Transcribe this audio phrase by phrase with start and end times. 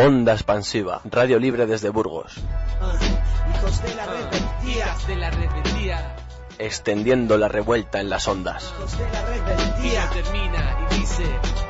[0.00, 2.36] Onda expansiva, radio libre desde Burgos.
[2.36, 6.16] Hijos de la rebeldía, de la rebeldía.
[6.56, 8.72] Extendiendo la revuelta en las ondas.
[8.78, 10.08] hijos de la rebeldía.
[10.10, 11.67] termina y dice, "Ey,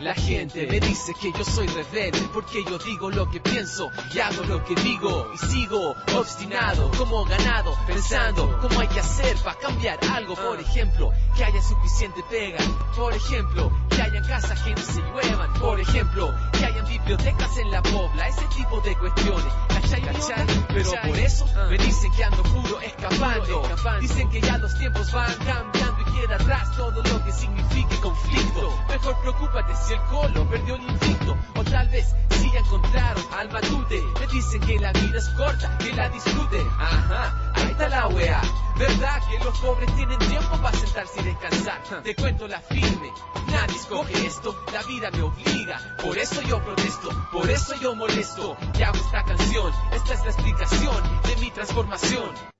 [0.00, 4.18] la gente me dice que yo soy rebelde porque yo digo lo que pienso y
[4.18, 5.30] hago lo que digo.
[5.34, 10.34] Y sigo obstinado como ganado pensando cómo hay que hacer para cambiar algo.
[10.34, 12.58] Por ejemplo que haya suficiente pega.
[12.96, 15.52] Por ejemplo que hayan casas que no se lluevan.
[15.54, 18.28] Por ejemplo que hayan bibliotecas en la pobla.
[18.28, 19.52] Ese tipo de cuestiones.
[19.68, 20.02] ¿cachai?
[20.02, 20.46] ¿Cachai?
[20.68, 23.62] pero por eso me dicen que ando puro escapando.
[24.00, 28.78] Dicen que ya los tiempos van cambiando queda atrás todo lo que signifique conflicto.
[28.88, 31.36] Mejor preocúpate si el colo perdió el invicto.
[31.56, 35.76] O tal vez si ya encontraron al matute me dicen que la vida es corta
[35.78, 38.40] que la disfruten ajá ahí está la wea.
[38.76, 43.12] Verdad que los pobres tienen tiempo para sentarse y descansar te cuento la firme.
[43.46, 44.64] Nadie escoge esto.
[44.72, 45.96] La vida me obliga.
[46.02, 47.10] Por eso yo protesto.
[47.32, 48.56] Por eso yo molesto.
[48.78, 49.72] Y hago esta canción.
[49.92, 52.59] Esta es la explicación de mi transformación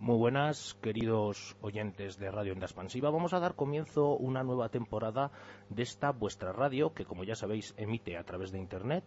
[0.00, 3.10] Muy buenas, queridos oyentes de Radio Onda Expansiva.
[3.10, 5.30] Vamos a dar comienzo una nueva temporada
[5.70, 9.04] de esta vuestra radio que, como ya sabéis, emite a través de Internet.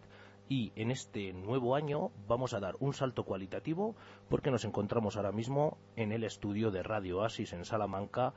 [0.48, 3.94] Y en este nuevo año vamos a dar un salto cualitativo
[4.30, 8.32] porque nos encontramos ahora mismo en el estudio de Radio Asis en Salamanca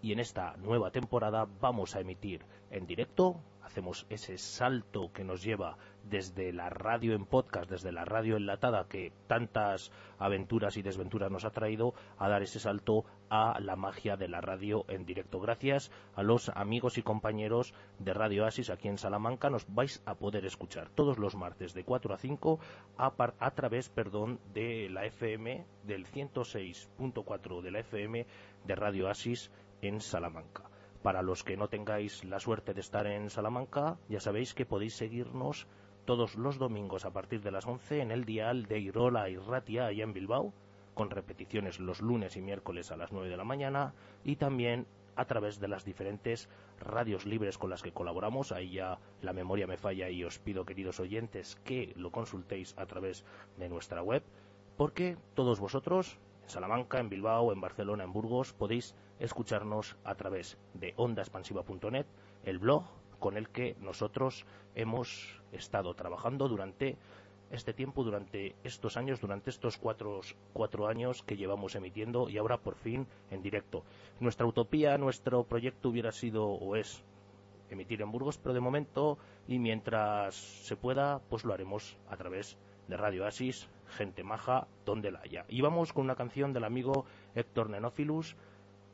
[0.00, 5.42] y en esta nueva temporada vamos a emitir en directo, hacemos ese salto que nos
[5.42, 11.30] lleva desde la radio en podcast, desde la radio enlatada que tantas aventuras y desventuras
[11.30, 15.38] nos ha traído, a dar ese salto a la magia de la radio en directo.
[15.38, 20.14] Gracias a los amigos y compañeros de Radio Asis aquí en Salamanca nos vais a
[20.14, 22.58] poder escuchar todos los martes de 4 a 5
[22.96, 28.26] a, a través perdón, de la FM, del 106.4 de la FM
[28.64, 29.50] de Radio Asis
[29.82, 30.70] en Salamanca.
[31.02, 34.94] Para los que no tengáis la suerte de estar en Salamanca, ya sabéis que podéis
[34.94, 35.68] seguirnos
[36.04, 39.86] todos los domingos a partir de las 11 en el dial de Irola y Ratia
[39.86, 40.52] allá en Bilbao,
[40.94, 43.94] con repeticiones los lunes y miércoles a las 9 de la mañana
[44.24, 46.48] y también a través de las diferentes
[46.80, 48.52] radios libres con las que colaboramos.
[48.52, 52.86] Ahí ya la memoria me falla y os pido, queridos oyentes, que lo consultéis a
[52.86, 53.24] través
[53.56, 54.22] de nuestra web,
[54.76, 60.58] porque todos vosotros, en Salamanca, en Bilbao, en Barcelona, en Burgos, podéis escucharnos a través
[60.74, 62.06] de ondaexpansiva.net,
[62.44, 62.84] el blog
[63.18, 66.96] con el que nosotros hemos estado trabajando durante
[67.50, 70.20] este tiempo, durante estos años, durante estos cuatro,
[70.52, 73.84] cuatro años que llevamos emitiendo y ahora por fin en directo.
[74.20, 77.02] Nuestra utopía, nuestro proyecto hubiera sido o es
[77.70, 82.58] emitir en Burgos, pero de momento y mientras se pueda, pues lo haremos a través
[82.86, 85.44] de Radio Asis, gente maja, donde la haya.
[85.48, 88.36] Y vamos con una canción del amigo Héctor Nenófilus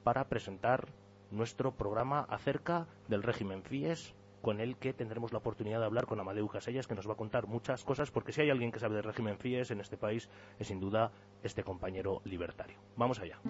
[0.05, 0.87] para presentar
[1.31, 6.21] nuestro programa acerca del régimen FIES, con el que tendremos la oportunidad de hablar con
[6.21, 8.95] Amadeu Casellas, que nos va a contar muchas cosas, porque si hay alguien que sabe
[8.95, 10.29] del régimen FIES en este país,
[10.59, 11.11] es sin duda
[11.43, 12.77] este compañero libertario.
[12.97, 13.41] Vamos allá.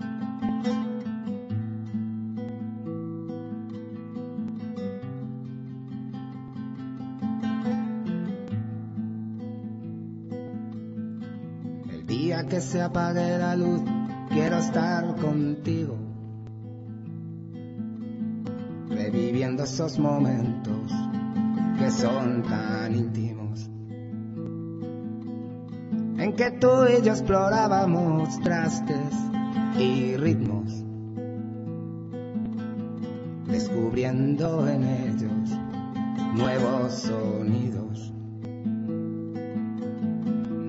[11.90, 13.82] El día que se apague la luz,
[14.30, 16.03] quiero estar contigo.
[19.44, 20.90] Reviviendo esos momentos
[21.78, 23.68] que son tan íntimos.
[26.16, 29.12] En que tú y yo explorábamos trastes
[29.78, 30.82] y ritmos.
[33.46, 35.50] Descubriendo en ellos
[36.36, 38.14] nuevos sonidos.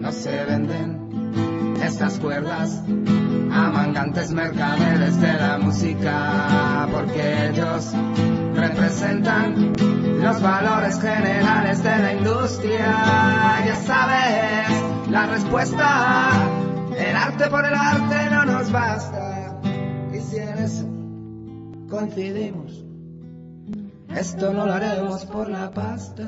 [0.02, 2.84] No se venden estas cuerdas
[3.52, 7.94] a mangantes mercaderes de la música, porque ellos
[9.14, 12.86] los valores generales de la industria.
[13.66, 16.32] Ya sabes, la respuesta,
[16.98, 19.60] el arte por el arte no nos basta.
[20.12, 20.86] Y si en eso
[21.90, 22.84] coincidimos,
[24.16, 26.24] esto no lo haremos por la pasta.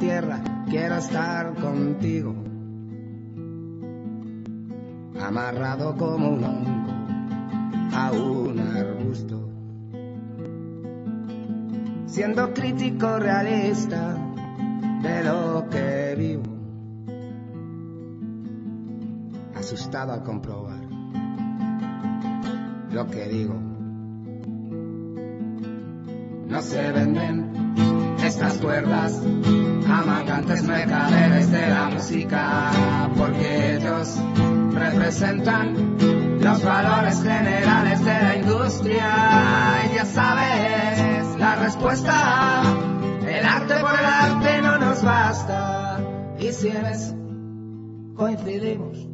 [0.00, 2.34] Tierra, quiero estar contigo.
[5.22, 6.92] Amarrado como un hongo
[7.92, 9.48] a un arbusto.
[12.06, 14.16] Siendo crítico realista
[15.02, 16.42] de lo que vivo.
[19.54, 20.80] Asustado al comprobar
[22.90, 23.54] lo que digo.
[26.48, 27.59] No se venden
[28.30, 29.20] estas cuerdas
[29.88, 32.70] a mangantes mercaderes de la música,
[33.16, 34.20] porque ellos
[34.72, 35.96] representan
[36.40, 39.08] los valores generales de la industria.
[39.90, 42.62] Y ya sabes la respuesta,
[43.26, 46.00] el arte por el arte no nos basta.
[46.38, 49.08] Y si en coincidimos,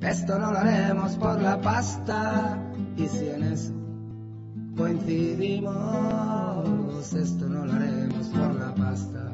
[0.00, 2.58] esto no lo haremos por la pasta.
[2.96, 3.79] Y si en eso
[4.76, 5.74] coincidimos,
[7.12, 9.32] esto no lo haremos por la pasta.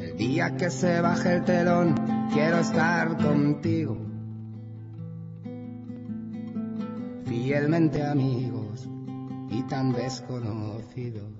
[0.00, 1.94] El día que se baje el telón,
[2.32, 3.96] quiero estar contigo.
[7.24, 8.57] Fielmente amigos y
[9.68, 11.30] tan desconocidos.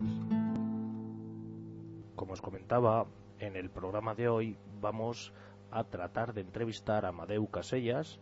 [2.14, 3.06] Como os comentaba,
[3.38, 5.32] en el programa de hoy vamos
[5.70, 8.20] a tratar de entrevistar a Amadeu Casellas,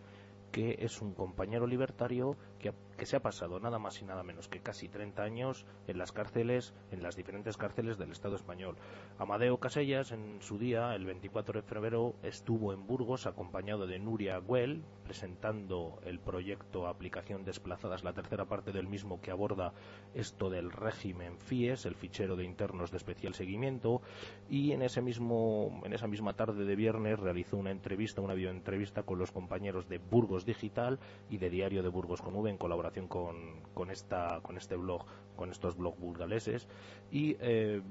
[0.52, 4.48] que es un compañero libertario que, que, se ha pasado nada más y nada menos
[4.48, 8.76] que casi 30 años en las cárceles, en las diferentes cárceles del Estado español.
[9.18, 14.38] Amadeo Casellas, en su día, el 24 de febrero, estuvo en Burgos acompañado de Nuria
[14.38, 19.72] Güell, presentando el proyecto Aplicación Desplazadas, la tercera parte del mismo que aborda
[20.14, 24.02] esto del régimen FIES, el fichero de internos de especial seguimiento,
[24.48, 29.02] y en, ese mismo, en esa misma tarde de viernes realizó una entrevista, una videoentrevista
[29.02, 30.98] con los compañeros de Burgos Digital
[31.30, 35.04] y de Diario de Burgos con V en colaboración con, con, esta, con este blog,
[35.36, 36.68] con estos blogs burgaleses.
[37.10, 37.82] Y eh,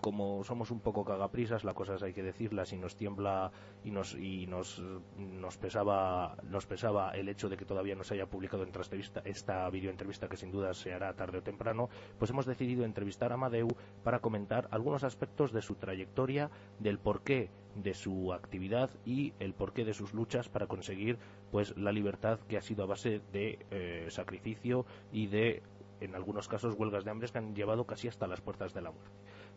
[0.00, 3.50] como somos un poco cagaprisas, las cosas hay que decirlas y nos tiembla
[3.84, 4.82] y nos y nos,
[5.16, 9.68] nos pesaba nos pesaba el hecho de que todavía no se haya publicado entrevista, esta
[9.70, 13.68] videoentrevista que sin duda se hará tarde o temprano, pues hemos decidido entrevistar a Amadeu
[14.04, 19.84] para comentar algunos aspectos de su trayectoria, del porqué de su actividad y el porqué
[19.84, 21.18] de sus luchas para conseguir
[21.50, 25.62] pues la libertad que ha sido a base de eh, sacrificio y de
[26.00, 28.90] en algunos casos huelgas de hambre que han llevado casi hasta las puertas de la
[28.90, 29.10] muerte.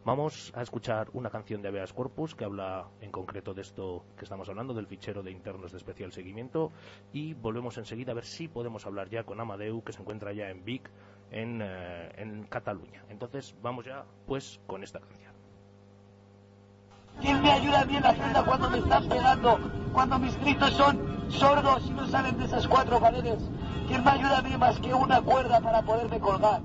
[0.04, 4.26] Vamos a escuchar una canción de Habeas Corpus que habla en concreto de esto que
[4.26, 6.72] estamos hablando, del fichero de internos de especial seguimiento,
[7.14, 10.50] y volvemos enseguida a ver si podemos hablar ya con Amadeu, que se encuentra ya
[10.50, 10.90] en Vic,
[11.30, 13.04] en, eh, en Cataluña.
[13.10, 15.34] Entonces vamos ya pues con esta canción.
[17.20, 19.60] ¿Quién me ayuda a mí en la cuando me están pegando?
[19.94, 23.44] Cuando mis gritos son sordos y no salen de esas cuatro paredes.
[23.88, 26.62] ¿Quién me ayuda mí más que una cuerda para poderme colgar?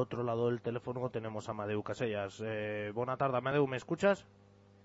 [0.00, 2.42] Otro lado del teléfono tenemos a Amadeu Casellas.
[2.44, 4.26] Eh, buena tarde, Amadeu, ¿me escuchas?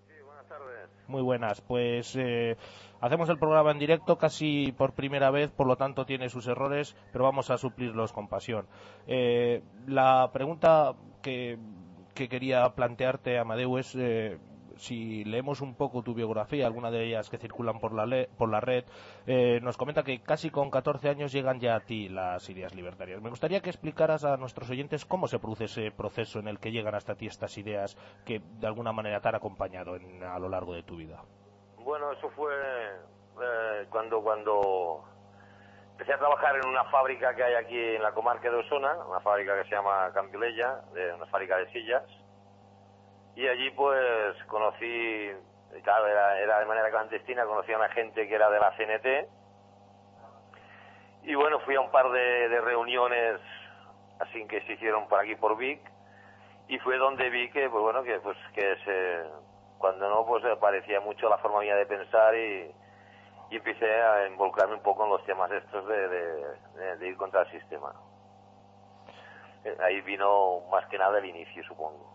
[0.08, 0.90] Sí, buenas tardes.
[1.08, 1.62] Muy buenas.
[1.62, 2.58] Pues eh,
[3.02, 6.96] hacemos el programa en directo casi por primera vez, por lo tanto tiene sus errores,
[7.12, 8.68] pero vamos a suplirlos con pasión.
[9.08, 11.58] Eh, la pregunta que,
[12.14, 14.38] que quería plantearte, Amadeu, es eh,
[14.78, 18.50] si leemos un poco tu biografía, alguna de ellas que circulan por la, le- por
[18.50, 18.84] la red,
[19.28, 23.22] eh, nos comenta que casi con 14 años llegan ya a ti las ideas libertarias.
[23.22, 26.72] Me gustaría que explicaras a nuestros oyentes cómo se produce ese proceso en el que
[26.72, 30.50] llegan hasta ti estas ideas que de alguna manera te han acompañado en- a lo
[30.50, 31.22] largo de tu vida.
[31.80, 35.04] Bueno, eso fue eh, cuando cuando
[35.92, 39.20] empecé a trabajar en una fábrica que hay aquí en la comarca de Osona, una
[39.22, 40.82] fábrica que se llama Campiolella,
[41.16, 42.04] una fábrica de sillas.
[43.36, 45.32] Y allí pues conocí,
[45.84, 49.30] claro, era, era de manera clandestina, conocí a una gente que era de la CNT.
[51.24, 53.42] Y bueno, fui a un par de, de reuniones
[54.20, 55.82] así que se hicieron por aquí por Vic.
[56.68, 59.24] Y fue donde vi que pues bueno que pues que se
[59.78, 62.72] cuando no pues parecía mucho la forma mía de pensar y,
[63.52, 67.18] y empecé a involucrarme un poco en los temas estos de, de- de- de ir
[67.18, 67.94] contra el sistema.
[69.66, 72.15] Eh, ahí vino más que nada el inicio supongo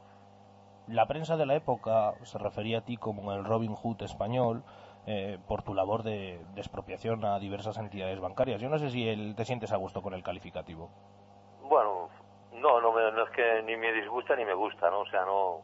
[0.90, 4.64] La prensa de la época se refería a ti como el Robin Hood español
[5.06, 8.60] eh, por tu labor de, de expropiación a diversas entidades bancarias.
[8.60, 10.90] Yo no sé si el- te sientes a gusto con el calificativo.
[11.62, 12.08] bueno
[12.52, 15.62] no no, no es que ni me disgusta ni me gusta no o sea no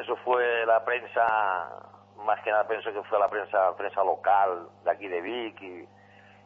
[0.00, 1.68] eso fue la prensa
[2.24, 5.86] más que nada pienso que fue la prensa prensa local de aquí de Vic y,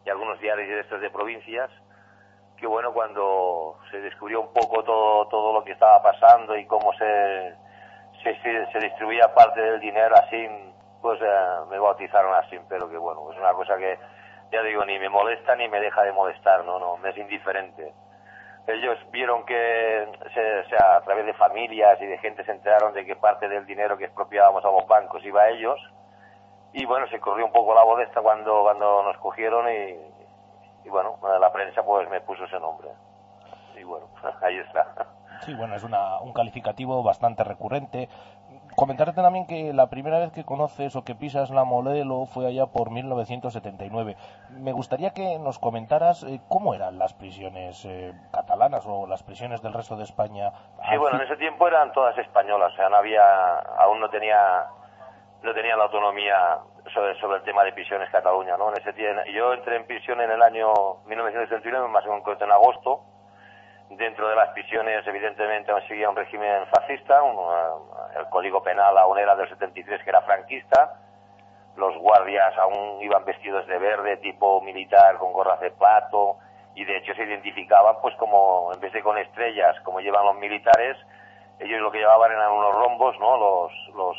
[0.05, 1.71] y algunos diarios de estos de provincias
[2.61, 6.93] que bueno cuando se descubrió un poco todo todo lo que estaba pasando y cómo
[6.93, 7.55] se
[8.23, 10.47] se, distribuía parte del dinero así
[11.01, 11.27] pues eh,
[11.71, 13.99] me bautizaron así pero que bueno es una cosa que
[14.53, 17.93] ya digo ni me molesta ni me deja de molestar no no me es indiferente.
[18.67, 23.07] Ellos vieron que se, se- a través de familias y de gente se enteraron de
[23.07, 25.81] que parte del dinero que expropiábamos a los bancos iba a ellos
[26.75, 29.97] y bueno se corrió un poco la voz esta cuando cuando nos cogieron y,
[30.85, 32.89] y bueno la prensa pues me puso ese nombre
[33.79, 34.07] y bueno
[34.43, 34.87] ahí está
[35.43, 38.11] Sí, bueno, es una- un calificativo bastante recurrente.
[38.77, 42.67] Comentarte también que la primera vez que conoces o que pisas la modelo fue allá
[42.67, 44.17] por 1979.
[44.51, 49.63] Me gustaría que nos comentaras eh, cómo eran las prisiones eh, catalanas o las prisiones
[49.63, 50.53] del resto de España.
[50.91, 54.67] Sí, bueno, en ese tiempo eran todas españolas, o sea, no había, aún no tenía,
[55.43, 56.59] no tenía la autonomía
[56.93, 58.71] sobre, sobre el tema de prisiones Cataluña, ¿no?
[58.71, 60.73] En ese tiempo, yo entré en prisión en el año
[61.07, 63.03] 1979, más o menos en agosto.
[63.91, 69.19] Dentro de las prisiones, evidentemente, seguía un régimen fascista, un, eh, el Código Penal aún
[69.19, 70.95] era del 73, que era franquista.
[71.77, 76.39] Los guardias aún iban vestidos de verde, tipo militar, con gorras de pato,
[76.75, 80.37] y de hecho se identificaban, pues como, en vez de con estrellas, como llevan los
[80.37, 80.97] militares,
[81.59, 83.37] ellos lo que llevaban eran unos rombos, ¿no?
[83.37, 84.17] Los, los,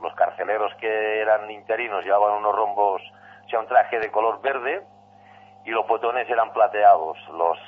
[0.00, 3.02] los carceleros que eran interinos llevaban unos rombos,
[3.44, 4.82] o sea, un traje de color verde,
[5.64, 7.18] y los botones eran plateados.
[7.30, 7.58] Los,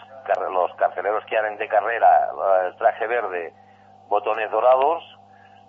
[0.50, 2.28] los carceleros que eran de carrera,
[2.66, 3.52] el traje verde,
[4.08, 5.02] botones dorados.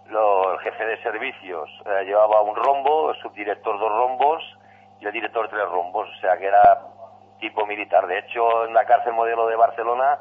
[0.07, 4.43] Lo- el jefe de servicios eh, llevaba un rombo, el subdirector dos rombos
[4.99, 6.81] y el director tres rombos, o sea que era
[7.39, 8.05] tipo militar.
[8.07, 10.19] De hecho, en la cárcel modelo de Barcelona,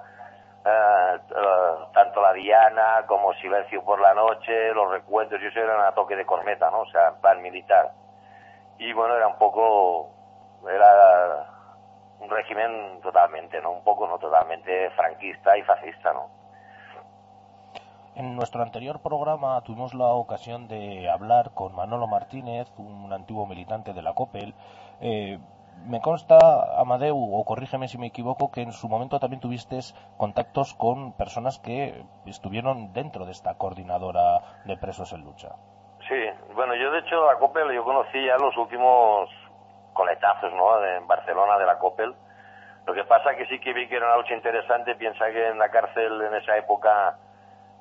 [0.64, 1.18] eh,
[1.92, 6.14] tanto la Diana como Silencio por la Noche, los recuentos y eso eran a toque
[6.14, 6.80] de corneta, ¿no?
[6.80, 7.90] O sea, en plan militar.
[8.78, 10.10] Y bueno, era un poco,
[10.68, 11.46] era
[12.20, 13.72] un régimen totalmente, ¿no?
[13.72, 16.30] Un poco, no totalmente franquista y fascista, ¿no?
[18.14, 23.94] En nuestro anterior programa tuvimos la ocasión de hablar con Manolo Martínez, un antiguo militante
[23.94, 24.54] de la COPEL.
[25.00, 25.38] Eh,
[25.86, 26.38] me consta,
[26.78, 29.78] Amadeu, o corrígeme si me equivoco, que en su momento también tuviste
[30.16, 35.50] contactos con personas que estuvieron dentro de esta coordinadora de presos en lucha.
[36.08, 36.20] Sí,
[36.54, 39.28] bueno, yo de hecho a Coppel yo conocí ya los últimos
[39.92, 40.78] coletazos, ¿no?
[40.80, 42.14] De- en Barcelona de la Coppel.
[42.86, 44.94] Lo que pasa que sí que vi que era una lucha interesante.
[44.96, 47.16] Piensa que en la cárcel en esa época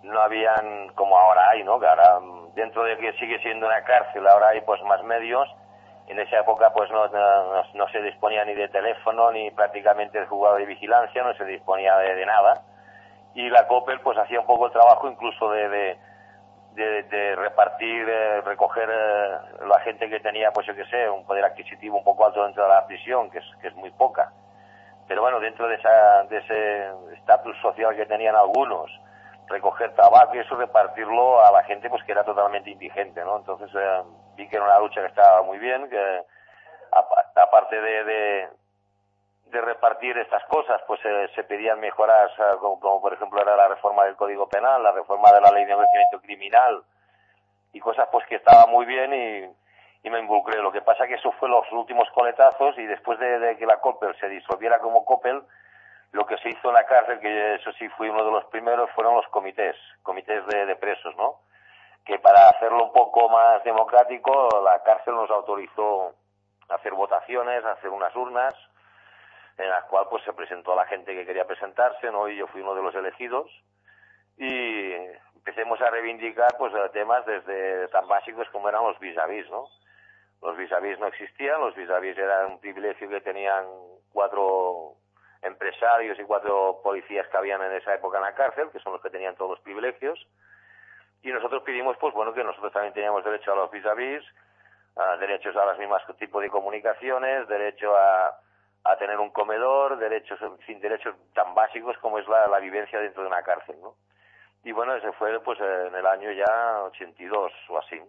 [0.03, 1.79] no habían como ahora hay, ¿no?
[1.79, 5.48] Que ahora mm, dentro de que sigue siendo una cárcel ahora hay pues más medios.
[6.08, 10.58] En esa época pues no, no, se disponía ni de teléfono ni prácticamente de juzgado
[10.58, 12.62] de vigilancia, no se disponía de, nada.
[13.34, 15.98] Y la Coppel pues hacía un poco el trabajo incluso de, de
[16.75, 21.43] de, repartir, eh, recoger eh, la gente que tenía, pues yo que sé, un poder
[21.46, 24.31] adquisitivo un poco alto dentro de la prisión, que es, que es muy poca.
[25.08, 28.89] Pero bueno, dentro de, esa, de ese estatus social que tenían algunos,
[29.48, 33.38] recoger tabaco y eso, repartirlo a la gente pues que era totalmente indigente, ¿no?
[33.38, 34.01] Entonces eh,
[34.41, 36.21] vi que era una lucha que estaba muy bien, que
[36.91, 38.03] apa- aparte de,
[39.45, 41.00] de, repartir estas cosas, pues
[41.36, 44.91] se pedían mejoras, eh, como, como, por ejemplo era la reforma del Código Penal, la
[44.91, 46.83] reforma de la ley de enjuiciamiento criminal
[47.74, 50.62] y cosas pues que estaban muy bien y, me involucré.
[50.62, 54.15] Lo que pasa que eso fue los últimos coletazos y después de, que la COPEL
[54.19, 55.41] se disolviera como COPEL,
[56.13, 58.89] lo que se hizo en la cárcel, que eso sí fui uno de los primeros,
[58.91, 61.39] fueron los comités, comités de, de presos, ¿no?
[62.05, 66.15] Que para hacerlo un poco más democrático, la cárcel nos autorizó
[66.70, 68.53] a hacer votaciones, a hacer unas urnas,
[69.58, 72.27] en las cuales pues se presentó a la gente que quería presentarse, ¿no?
[72.27, 73.50] Y yo fui uno de los elegidos.
[74.38, 74.93] Y
[75.36, 79.67] empecemos a reivindicar pues temas desde tan básicos como eran los vis a vis, ¿no?
[80.41, 83.65] Los vis vis no existían, los vis a vis eran un privilegio que tenían
[84.12, 84.96] cuatro
[85.41, 89.01] empresarios y cuatro policías que habían en esa época en la cárcel, que son los
[89.01, 90.27] que tenían todos los privilegios.
[91.23, 94.23] Y nosotros pedimos, pues bueno, que nosotros también teníamos derecho a los vis a vis,
[94.95, 98.37] a derechos a las mismas tipos de comunicaciones, derecho a,
[98.83, 103.21] a tener un comedor, derechos, fin, derechos tan básicos como es la, la vivencia dentro
[103.21, 103.95] de una cárcel, ¿no?
[104.63, 107.99] Y bueno, ese fue pues en el año ya 82 o así.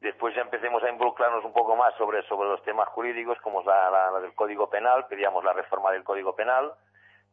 [0.00, 3.90] Después ya empecemos a involucrarnos un poco más sobre, sobre los temas jurídicos, como la,
[3.90, 6.72] la, la del Código Penal, pedíamos la reforma del Código Penal,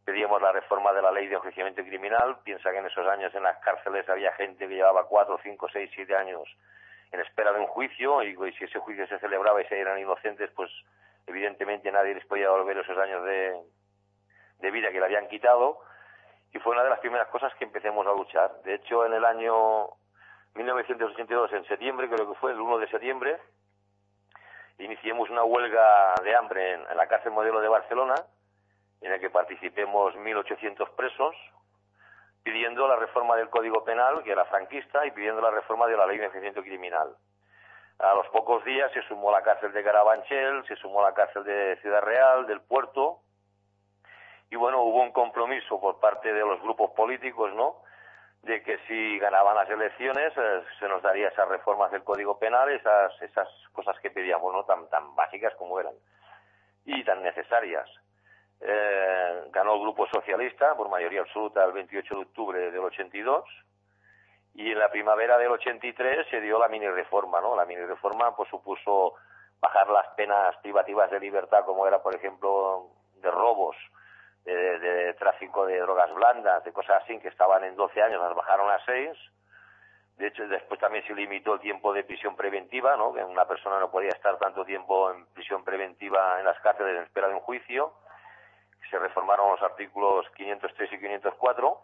[0.05, 2.37] pedíamos la reforma de la ley de enjuiciamiento criminal.
[2.43, 5.89] Piensa que en esos años en las cárceles había gente que llevaba cuatro, cinco, seis,
[5.93, 6.47] siete años
[7.11, 9.99] en espera de un juicio y, y si ese juicio se celebraba y se eran
[9.99, 10.69] inocentes, pues
[11.27, 13.55] evidentemente nadie les podía devolver esos años de,
[14.59, 15.79] de vida que le habían quitado
[16.53, 18.61] y fue una de las primeras cosas que empecemos a luchar.
[18.63, 19.89] De hecho, en el año
[20.53, 23.37] 1982, en septiembre, creo que fue el 1 de septiembre,
[24.77, 28.15] iniciemos una huelga de hambre en la cárcel modelo de Barcelona,
[29.01, 31.35] en la que participemos 1.800 presos,
[32.43, 36.05] pidiendo la reforma del Código Penal, que era franquista, y pidiendo la reforma de la
[36.05, 37.15] Ley de Enjuiciamiento Criminal.
[37.99, 41.77] A los pocos días se sumó la cárcel de Carabanchel, se sumó la cárcel de
[41.81, 43.21] Ciudad Real, del Puerto,
[44.51, 47.77] y bueno, hubo un compromiso por parte de los grupos políticos, ¿no?,
[48.43, 52.69] de que si ganaban las elecciones eh, se nos daría esas reformas del Código Penal,
[52.69, 55.95] esas, esas cosas que pedíamos, ¿no?, tan, tan básicas como eran,
[56.85, 57.89] y tan necesarias.
[58.61, 63.43] Eh, ganó el Grupo Socialista por mayoría absoluta el 28 de octubre del 82
[64.55, 67.55] y en la primavera del 83 se dio la mini reforma, ¿no?
[67.55, 69.15] La mini reforma pues supuso
[69.59, 73.75] bajar las penas privativas de libertad como era por ejemplo de robos,
[74.45, 78.69] de, tráfico de drogas blandas, de cosas así que estaban en 12 años, las bajaron
[78.69, 79.17] a 6.
[80.17, 83.13] De hecho, después también se limitó el tiempo de prisión preventiva, ¿no?
[83.13, 87.03] Que una persona no podía estar tanto tiempo en prisión preventiva en las cárceles en
[87.03, 87.91] espera de un juicio
[88.89, 91.81] se reformaron los artículos 503 y 504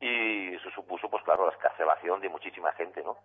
[0.00, 3.18] y eso supuso, pues claro, la escarcelación de muchísima gente, ¿no?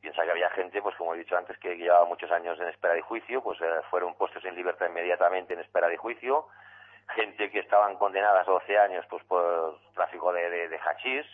[0.00, 2.94] Piensa que había gente, pues como he dicho antes, que llevaba muchos años en espera
[2.94, 6.46] de juicio, pues eh, fueron puestos en libertad inmediatamente en espera de juicio,
[7.14, 11.26] gente que estaban condenadas a 12 años, pues por tráfico de, de, de hachís,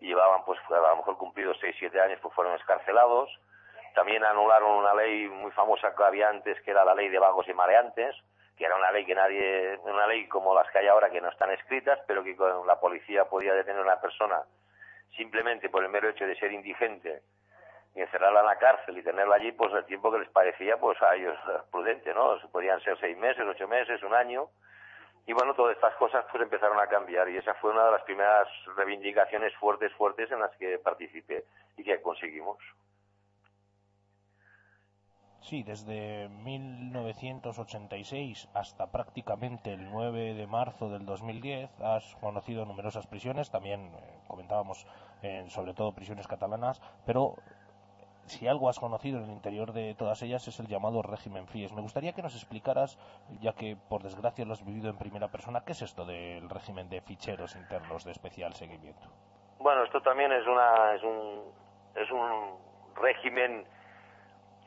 [0.00, 3.30] y llevaban, pues a lo mejor cumplidos 6, 7 años, pues fueron escarcelados.
[3.94, 7.48] También anularon una ley muy famosa que había antes, que era la ley de vagos
[7.48, 8.14] y mareantes,
[8.58, 11.28] que era una ley que nadie, una ley como las que hay ahora que no
[11.28, 14.42] están escritas, pero que con la policía podía detener a una persona
[15.16, 17.22] simplemente por el mero hecho de ser indigente
[17.94, 21.00] y encerrarla en la cárcel y tenerla allí, pues el tiempo que les parecía, pues
[21.02, 21.36] a ellos
[21.70, 22.36] prudente, ¿no?
[22.50, 24.48] Podían ser seis meses, ocho meses, un año.
[25.26, 28.02] Y bueno, todas estas cosas pues empezaron a cambiar y esa fue una de las
[28.02, 31.44] primeras reivindicaciones fuertes, fuertes en las que participé
[31.76, 32.58] y que conseguimos.
[35.40, 43.50] Sí, desde 1986 hasta prácticamente el 9 de marzo del 2010 has conocido numerosas prisiones,
[43.50, 44.86] también eh, comentábamos
[45.22, 47.36] eh, sobre todo prisiones catalanas, pero
[48.26, 51.72] si algo has conocido en el interior de todas ellas es el llamado régimen FIES.
[51.72, 52.98] Me gustaría que nos explicaras,
[53.40, 56.90] ya que por desgracia lo has vivido en primera persona, ¿qué es esto del régimen
[56.90, 59.08] de ficheros internos de especial seguimiento?
[59.60, 61.40] Bueno, esto también es, una, es, un,
[61.94, 62.58] es un
[62.96, 63.64] régimen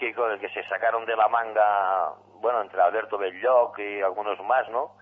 [0.01, 4.95] que que se sacaron de la manga, bueno, entre Alberto Belloc y algunos más, ¿no?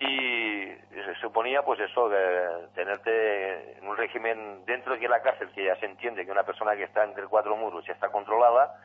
[0.00, 5.64] Y se suponía, pues eso, de tenerte en un régimen dentro de la cárcel, que
[5.64, 8.76] ya se entiende que una persona que está entre cuatro muros ya está controlada,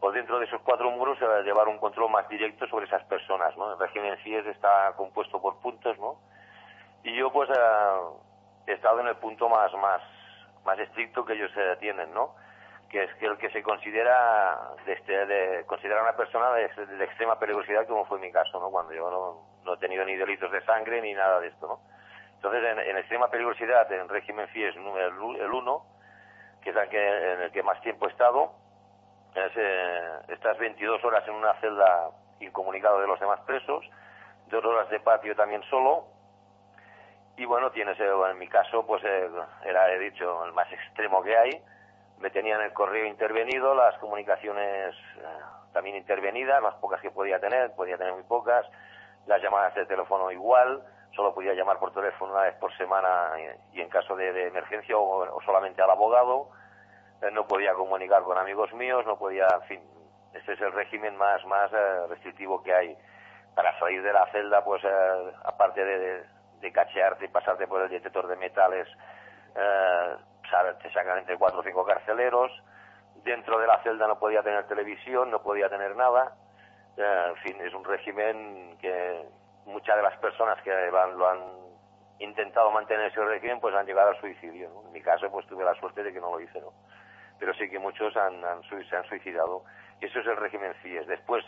[0.00, 2.86] pues dentro de esos cuatro muros se va a llevar un control más directo sobre
[2.86, 3.72] esas personas, ¿no?
[3.72, 6.18] El régimen CIES está compuesto por puntos, ¿no?
[7.04, 7.52] Y yo, pues, eh,
[8.66, 10.02] he estado en el punto más, más,
[10.64, 12.34] más estricto que ellos eh, tienen, ¿no?
[12.90, 16.64] Que es que el que se considera de, este, de considera una persona de,
[17.04, 20.50] extrema peligrosidad como fue mi caso no cuando yo no, no, he tenido ni delitos
[20.50, 21.80] de sangre ni nada de esto no
[22.34, 25.84] entonces en, extrema peligrosidad en régimen FIES el, el uno
[26.62, 28.52] que es el que en el que más tiempo he estado
[29.34, 33.84] es, eh, estás 22 horas en una celda incomunicado de los demás presos
[34.50, 36.04] dos horas de patio también solo.
[37.36, 39.30] Y bueno, tienes, eh, en mi caso, pues eh,
[39.64, 41.62] era, he dicho, el más extremo que hay.
[42.20, 45.22] Me tenían el correo intervenido, las comunicaciones eh,
[45.72, 48.66] también intervenidas, las pocas que podía tener, podía tener muy pocas,
[49.26, 50.82] las llamadas de teléfono igual,
[51.14, 53.32] solo podía llamar por teléfono una vez por semana
[53.72, 56.48] y, en caso de, emergencia o, solamente al abogado.
[57.22, 59.80] Eh, no podía comunicar con amigos míos, no podía, en fin,
[60.34, 62.96] este es el régimen más, más eh, restrictivo que hay.
[63.54, 66.24] Para salir de la celda, pues eh, aparte de, de,
[66.60, 68.88] de cachearte y pasarte por el detector de metales,
[70.82, 72.50] te sacan entre cuatro o cinco carceleros.
[73.24, 76.34] Dentro de la celda no podía tener televisión, no podía tener nada.
[76.96, 79.24] Eh, en fin, es un régimen que
[79.66, 81.40] muchas de las personas que van- lo han
[82.18, 84.70] intentado mantener ese régimen pues han llegado al suicidio.
[84.86, 86.72] En mi caso pues tuve la suerte de que no lo hice, ¿no?
[87.38, 89.64] Pero sí que muchos han, han se han suicidado.
[90.00, 91.06] Eso es el régimen CIES.
[91.06, 91.44] Después,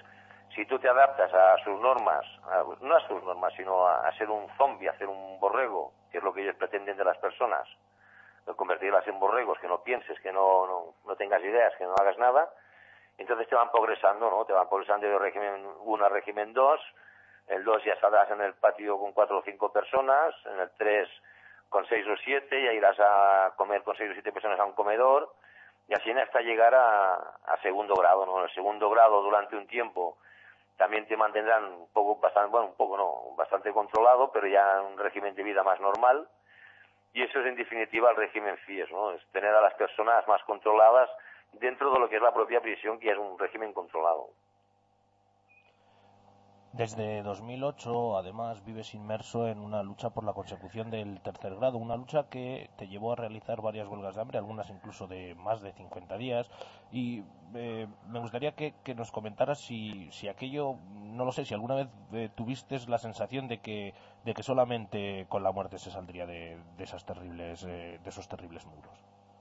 [0.55, 2.25] si tú te adaptas a sus normas,
[2.81, 6.19] no a sus normas, sino a, a ser un zombie, a ser un borrego, que
[6.19, 7.67] es lo que ellos pretenden de las personas,
[8.47, 11.95] de convertirlas en borregos, que no pienses, que no, no, no tengas ideas, que no
[11.95, 12.51] hagas nada,
[13.19, 14.45] entonces te van progresando, ¿no?
[14.45, 16.81] Te van progresando de régimen 1 a régimen 2,
[17.49, 21.09] el 2 ya saldrás en el patio con cuatro o cinco personas, en el 3
[21.69, 24.73] con seis o siete, ya irás a comer con seis o siete personas a un
[24.73, 25.33] comedor,
[25.89, 28.39] y así hasta llegar a, a segundo grado, ¿no?
[28.39, 30.19] En el segundo grado durante un tiempo
[30.77, 34.87] también te mantendrán un poco, bastante, bueno, un poco no, bastante controlado, pero ya en
[34.87, 36.29] un régimen de vida más normal,
[37.15, 39.13] y eso es en definitiva el régimen FIES, ¿no?
[39.13, 41.11] Es tener a las personas más controladas
[41.53, 44.29] dentro de lo que es la propia prisión, que es un régimen controlado.
[46.73, 51.99] Desde 2008, además, vives inmerso en una lucha por la consecución del tercer grado, una
[51.99, 55.75] lucha que te llevó a realizar varias huelgas de hambre, algunas incluso de más de
[55.75, 56.51] 50 días.
[56.91, 61.75] Y eh, me gustaría que, nos comentaras si, si aquello, no lo sé, si alguna
[61.75, 63.93] vez eh, tuviste la sensación de que,
[64.25, 68.29] de que solamente con la muerte se saldría de, de esas terribles, eh, de esos
[68.29, 68.93] terribles muros.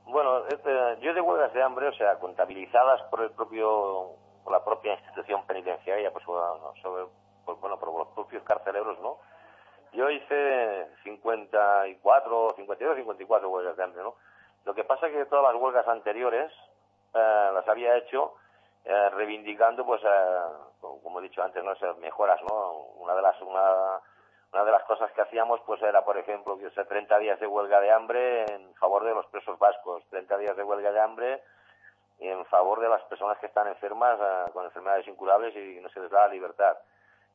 [0.05, 4.09] Bueno, este, yo de huelgas de hambre, o sea, contabilizadas por el propio,
[4.43, 6.73] por la propia institución penitenciaria, pues bueno,
[7.45, 9.17] pues, por los propios carceleros, ¿no?
[9.93, 14.15] Yo hice 54, 52, 54 huelgas de hambre, ¿no?
[14.65, 16.51] Lo que pasa es que todas las huelgas anteriores
[17.13, 18.33] eh, las había hecho
[18.85, 20.39] eh, reivindicando, pues, eh,
[20.79, 21.71] como he dicho antes, ¿no?
[21.73, 22.71] Esas mejoras, ¿no?
[22.99, 23.99] Una de las, una,
[24.53, 27.47] una de las cosas que hacíamos, pues, era, por ejemplo, que sea 30 días de
[27.47, 31.41] huelga de hambre en favor de los presos vascos, 30 días de huelga de hambre
[32.21, 35.99] en favor de las personas que están enfermas eh, con enfermedades incurables y no se
[35.99, 36.77] les da la libertad.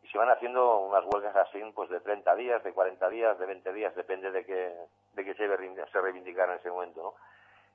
[0.02, 3.46] Y se van haciendo unas huelgas así, pues de 30 días, de 40 días, de
[3.46, 4.72] 20 días, depende de que,
[5.14, 7.14] de que se, se en ese momento, ¿no?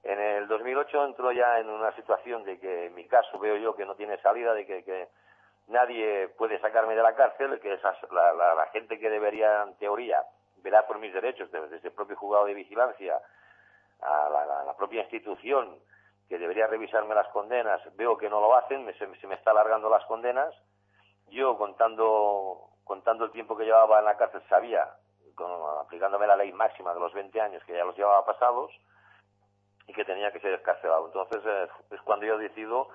[0.03, 3.75] En el 2008 entró ya en una situación de que, en mi caso, veo yo
[3.75, 5.09] que no tiene salida, de que, que
[5.67, 7.77] nadie puede sacarme de la cárcel, que
[8.11, 10.23] la, la, la gente que debería, en teoría,
[10.57, 13.19] velar por mis derechos, de- desde el propio juzgado de vigilancia
[14.01, 14.29] a
[14.65, 15.79] la, propia institución
[16.27, 19.89] que debería revisarme las condenas, veo que no lo hacen, me- se, me está alargando
[19.89, 20.53] las condenas.
[21.29, 24.87] Yo, contando, contando el tiempo que llevaba en la cárcel, sabía,
[25.35, 28.71] con- aplicándome la ley máxima de los 20 años, que ya los llevaba pasados
[29.87, 31.07] y que tenía que ser escarcelado.
[31.07, 32.87] Entonces eh, es cuando yo decido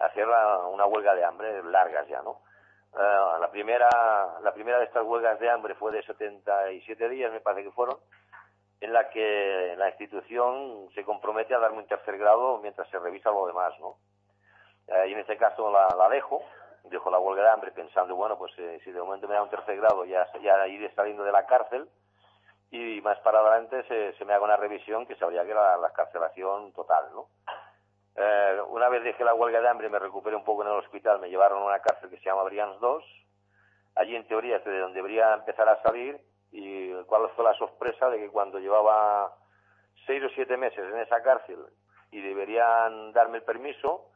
[0.00, 2.40] hacer la- una huelga de hambre largas ya, ¿no?
[2.92, 3.88] Eh, la primera
[4.42, 7.96] la primera de estas huelgas de hambre fue de 77 días, me parece que fueron,
[8.80, 13.30] en la que la institución se compromete a darme un tercer grado mientras se revisa
[13.30, 13.96] lo demás, ¿no?
[14.88, 16.42] Eh, y en este caso la, dejo,
[16.84, 19.50] dejo la huelga de hambre pensando, bueno, pues eh, si de momento me da un
[19.50, 21.88] tercer grado ya, ya iré saliendo de la cárcel
[22.72, 25.76] y más para adelante se, se me haga una revisión que sabría que era la,
[25.76, 27.26] la carcelación total, ¿no?
[28.16, 31.20] Eh, una vez dejé la huelga de hambre me recuperé un poco en el hospital,
[31.20, 33.04] me llevaron a una cárcel que se llama Brians 2,
[33.96, 36.20] allí en teoría es de donde debería empezar a salir
[36.52, 39.32] y cuál fue la sorpresa de que cuando llevaba
[40.06, 41.58] seis o siete meses en esa cárcel
[42.10, 44.10] y deberían darme el permiso,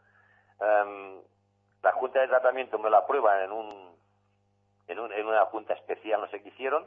[0.60, 1.22] em,
[1.82, 3.96] la Junta de Tratamiento me la aprueba en, un,
[4.88, 6.86] en, un- en una junta especial, no sé qué hicieron,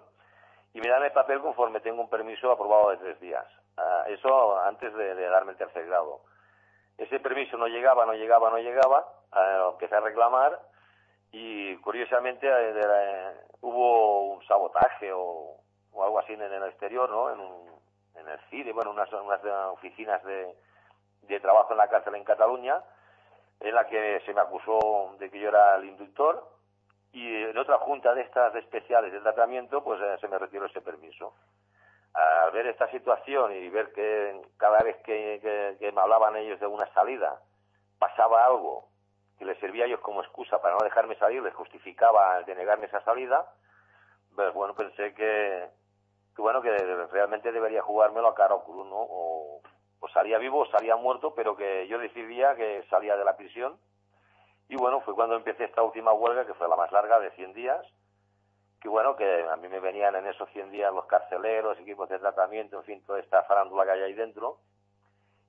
[0.73, 3.45] y me dan el papel conforme tengo un permiso aprobado de tres días.
[3.77, 6.21] Ah, eso antes de darme el tercer grado.
[6.97, 10.59] Ese permiso no llegaba, no llegaba, no llegaba, ah, empecé a reclamar
[11.31, 15.57] y curiosamente eh, la- hubo un sabotaje o,
[15.91, 17.31] o algo así en el exterior, ¿no?
[17.31, 17.79] En, un,
[18.15, 20.55] en el CIDE, bueno, unas, unas eh, oficinas de,
[21.23, 22.81] de trabajo en la cárcel en Cataluña,
[23.59, 26.47] en la que se me acusó de que yo era el inductor
[27.11, 30.81] y en otra junta de estas especiales de tratamiento, pues eh, se me retiró ese
[30.81, 31.33] permiso.
[32.17, 36.91] Al ver esta situación y ver que cada vez que, me hablaban ellos de una
[36.93, 37.39] salida
[37.99, 38.87] pasaba algo
[39.37, 42.87] que les servía a ellos como excusa para no dejarme salir, les justificaba el denegarme
[42.87, 43.47] esa salida,
[44.35, 45.69] pues bueno, pensé que,
[46.35, 46.71] que bueno, que
[47.11, 48.97] realmente debería jugármelo a cara o cruz, ¿no?
[48.97, 49.61] O,
[49.99, 53.77] o salía vivo o salía muerto, pero que yo decidía que salía de la prisión.
[54.69, 57.53] Y bueno, fue cuando empecé esta última huelga, que fue la más larga, de 100
[57.53, 57.85] días,
[58.81, 62.19] que bueno, que a mí me venían en esos 100 días los carceleros, equipos de
[62.19, 64.59] tratamiento, en fin, toda esta farándula que hay ahí dentro,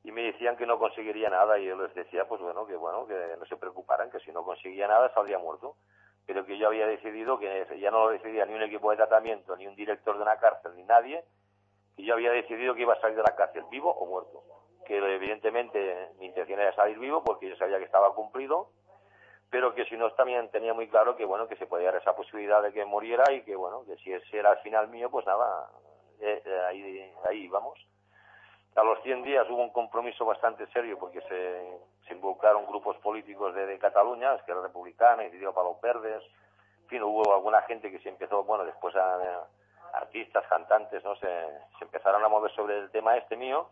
[0.05, 3.07] y me decían que no conseguiría nada, y yo les decía, pues bueno, que bueno,
[3.07, 5.77] que no se preocuparan, que si no conseguía nada saldría muerto,
[6.27, 9.57] pero que yo había decidido que ya no lo decidía ni un equipo de tratamiento,
[9.57, 11.25] ni un director de una cárcel, ni nadie,
[11.97, 14.43] que yo había decidido que iba a salir de la cárcel vivo o muerto,
[14.87, 18.71] que evidentemente mi intención era salir vivo porque yo sabía que estaba cumplido,
[19.51, 22.15] pero que si no también tenía muy claro que bueno que se podía dar esa
[22.15, 25.27] posibilidad de que muriera y que bueno que si ese era el final mío pues
[25.27, 25.71] nada
[26.21, 27.79] eh, eh, ahí ahí vamos
[28.77, 33.55] a los 100 días hubo un compromiso bastante serio porque se, se involucraron grupos políticos
[33.55, 36.23] de, de Cataluña Esquerra Republicana Iniciativa para los Verdes
[36.83, 39.47] en fin hubo alguna gente que se empezó bueno después a,
[39.95, 41.27] artistas cantantes no se,
[41.79, 43.71] se empezaron a mover sobre el tema este mío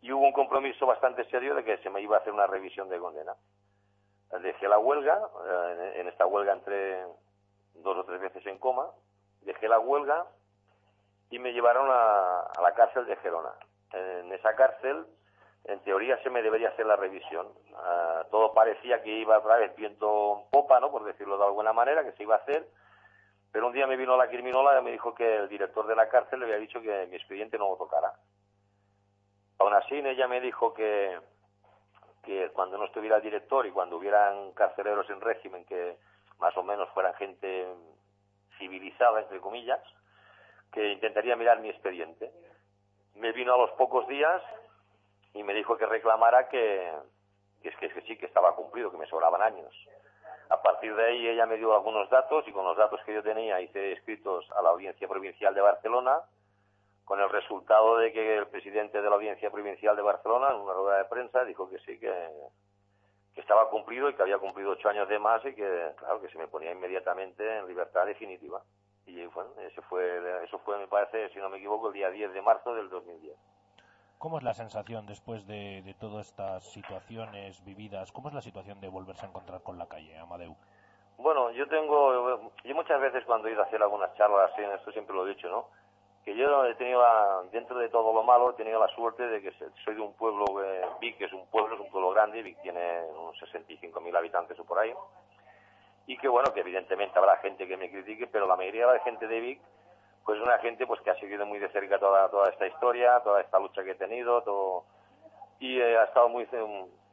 [0.00, 2.88] y hubo un compromiso bastante serio de que se me iba a hacer una revisión
[2.88, 3.34] de condena
[4.38, 7.04] dejé la huelga, eh, en esta huelga entré
[7.74, 8.86] dos o tres veces en coma,
[9.42, 10.26] dejé la huelga
[11.30, 13.52] y me llevaron a, la cárcel de Gerona.
[13.92, 15.06] En esa cárcel,
[15.64, 17.46] en teoría, se me debería hacer la revisión.
[17.46, 20.90] Uh, todo parecía que iba a traer viento en popa, ¿no?
[20.90, 22.68] Por decirlo de alguna manera, que se iba a hacer.
[23.52, 26.08] Pero un día me vino la criminóloga y me dijo que el director de la
[26.08, 28.12] cárcel le había dicho que mi expediente no lo tocara.
[29.58, 31.18] Aún así, ella me dijo que,
[32.22, 35.96] que cuando no estuviera el director y cuando hubieran carceleros en régimen que
[36.38, 37.66] más o menos fueran gente
[38.58, 39.80] civilizada, entre comillas,
[40.72, 42.30] que intentaría mirar mi expediente.
[43.14, 44.42] Me vino a los pocos días
[45.34, 46.92] y me dijo que reclamara que,
[47.62, 49.72] es que, es que sí, que estaba cumplido, que me sobraban años.
[50.48, 53.22] A partir de ahí ella me dio algunos datos y con los datos que yo
[53.22, 56.20] tenía hice escritos a la Audiencia Provincial de Barcelona
[57.10, 60.74] con el resultado de que el presidente de la Audiencia Provincial de Barcelona, en una
[60.74, 62.14] rueda de prensa, dijo que sí, que,
[63.34, 66.28] que estaba cumplido y que había cumplido ocho años de más y que, claro, que
[66.28, 68.62] se me ponía inmediatamente en libertad definitiva.
[69.06, 72.32] Y bueno, ese fue, eso fue, me parece, si no me equivoco, el día 10
[72.32, 73.36] de marzo del 2010.
[74.18, 78.12] ¿Cómo es la sensación después de, de todas estas situaciones vividas?
[78.12, 80.54] ¿Cómo es la situación de volverse a encontrar con la calle, Amadeu?
[81.18, 84.92] Bueno, yo tengo, yo muchas veces cuando he ido a hacer algunas charlas, en esto
[84.92, 85.79] siempre lo he dicho, ¿no?
[86.24, 89.40] Que yo he tenido, la, dentro de todo lo malo, he tenido la suerte de
[89.40, 89.52] que
[89.84, 92.60] soy de un pueblo, eh, Vic que es un pueblo, es un pueblo grande, Vic
[92.62, 94.92] tiene unos 65.000 habitantes o por ahí,
[96.06, 99.00] y que bueno, que evidentemente habrá gente que me critique, pero la mayoría de la
[99.00, 99.60] gente de Vic,
[100.24, 103.20] pues es una gente pues que ha seguido muy de cerca toda, toda esta historia,
[103.20, 104.84] toda esta lucha que he tenido, todo,
[105.58, 106.46] y eh, ha estado muy,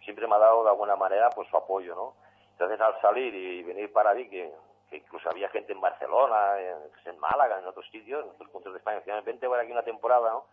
[0.03, 2.13] siempre me ha dado de alguna manera pues su apoyo, ¿no?
[2.51, 4.31] Entonces al salir y venir para Vic,
[4.89, 8.73] que incluso había gente en Barcelona, en, en, Málaga, en otros sitios, en otros puntos
[8.73, 10.45] de España, decían, vente aquí una temporada, ¿no?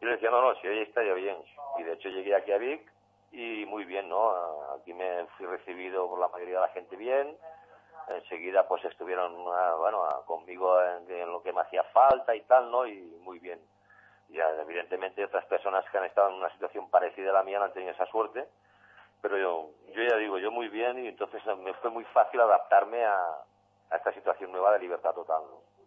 [0.00, 1.36] Y le decía, no, no, si hoy estaría bien.
[1.78, 2.90] Y de hecho llegué aquí a Vic
[3.32, 4.32] y muy bien, ¿no?
[4.74, 7.36] Aquí me fui recibido por la mayoría de la gente bien.
[8.08, 9.34] Enseguida pues estuvieron,
[9.78, 12.86] bueno, conmigo en, lo que me hacía falta y tal, ¿no?
[12.86, 13.60] Y muy bien.
[14.30, 17.66] Y evidentemente otras personas que han estado en una situación parecida a la mía no
[17.66, 18.48] han tenido esa suerte
[19.20, 23.04] pero yo, yo ya digo, yo muy bien y entonces me fue muy fácil adaptarme
[23.04, 23.18] a,
[23.90, 25.42] a esta situación nueva de libertad total.
[25.50, 25.78] ¿no?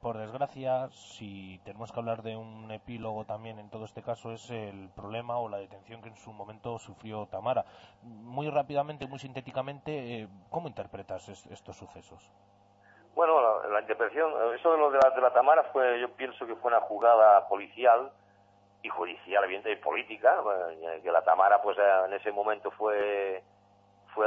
[0.00, 4.50] Por desgracia, si tenemos que hablar de un epílogo también en todo este caso, es
[4.50, 7.64] el problema o la detención que en su momento sufrió Tamara.
[8.02, 12.30] Muy rápidamente, muy sintéticamente, ¿cómo interpretas es, estos sucesos?
[13.14, 16.46] Bueno, la, la, interpretación, eso de lo de la, de la Tamara fue, yo pienso
[16.46, 18.10] que fue una jugada policial
[18.82, 20.42] y judicial, evidente, y política,
[21.02, 23.42] que la Tamara, pues en ese momento fue
[24.14, 24.26] fue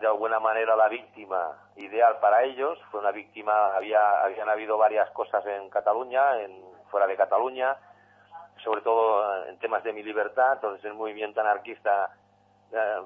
[0.00, 5.10] de alguna manera la víctima ideal para ellos, fue una víctima, había, habían habido varias
[5.10, 7.76] cosas en Cataluña, en, fuera de Cataluña,
[8.62, 12.10] sobre todo en temas de mi libertad, entonces el movimiento anarquista
[12.72, 13.02] eh,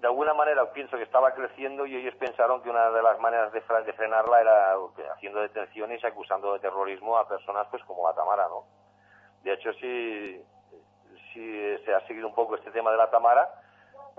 [0.00, 3.52] de alguna manera pienso que estaba creciendo y ellos pensaron que una de las maneras
[3.52, 4.74] de, de frenarla era
[5.14, 8.64] haciendo detenciones y acusando de terrorismo a personas pues como la Tamara, ¿no?
[9.42, 10.42] De hecho, si,
[11.32, 13.48] si se ha seguido un poco este tema de la Tamara,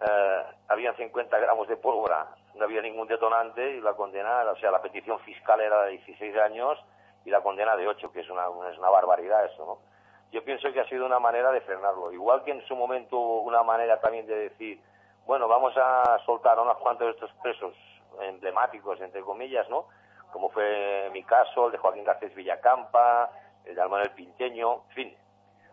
[0.01, 4.71] eh, habían 50 gramos de pólvora, no había ningún detonante y la condena, o sea,
[4.71, 6.79] la petición fiscal era de 16 años
[7.25, 9.91] y la condena de 8, que es una, es una barbaridad eso, ¿no?
[10.31, 12.11] Yo pienso que ha sido una manera de frenarlo.
[12.11, 14.81] Igual que en su momento una manera también de decir,
[15.25, 17.75] bueno, vamos a soltar a unos cuantos de estos presos
[18.21, 19.87] emblemáticos, entre comillas, ¿no?
[20.31, 23.29] Como fue mi caso, el de Joaquín Garcés Villacampa,
[23.65, 25.17] el de Almanuel Pinteño, en fin,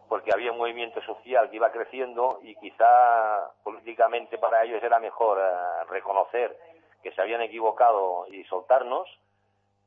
[0.09, 5.39] porque había un movimiento social que iba creciendo y quizá políticamente para ellos era mejor
[5.39, 6.57] eh, reconocer
[7.03, 9.09] que se habían equivocado y soltarnos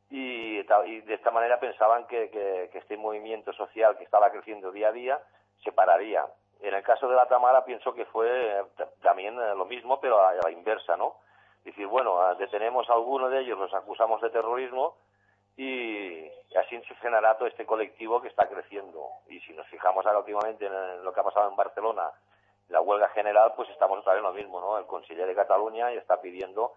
[0.09, 4.91] y, de esta manera pensaban que, que- este movimiento social que estaba creciendo día a
[4.91, 5.19] día
[5.63, 6.25] se pararía.
[6.61, 8.27] En el caso de la Tamara pienso que fue
[8.59, 8.63] eh,
[9.01, 11.15] también eh, lo mismo, pero a la inversa, ¿no?
[11.59, 14.95] Es decir, bueno, detenemos a alguno de ellos, los acusamos de terrorismo
[15.57, 19.07] y así se frenará todo este colectivo que está creciendo.
[19.27, 22.09] Y si nos fijamos ahora últimamente en lo que ha pasado en Barcelona,
[22.69, 24.77] la huelga general, pues estamos otra vez en lo mismo, ¿no?
[24.77, 26.73] El conseller de Cataluña está pidiendo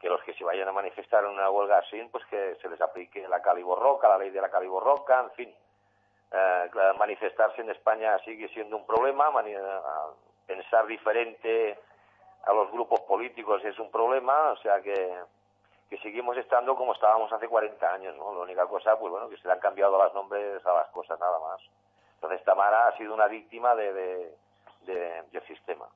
[0.00, 2.80] que los que se vayan a manifestar en una huelga así, pues que se les
[2.80, 5.54] aplique la caliborroca, la ley de la caliborroca, en fin.
[6.30, 10.06] Eh, manifestarse en España sigue siendo un problema, a-
[10.46, 11.78] pensar diferente
[12.44, 15.14] a los grupos políticos es un problema, o sea que,
[15.88, 18.32] que seguimos estando como estábamos hace 40 años, ¿no?
[18.34, 21.18] La única cosa, pues bueno, que se le han cambiado los nombres a las cosas,
[21.18, 21.60] nada más.
[22.16, 24.36] Entonces Tamara ha sido una víctima de, de-
[24.82, 25.86] de- del sistema.